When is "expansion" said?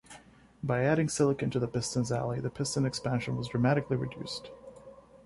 2.87-3.37